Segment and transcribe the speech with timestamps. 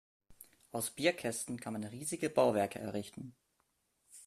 [0.71, 3.35] Aus Bierkästen kann man riesige Bauwerke errichten.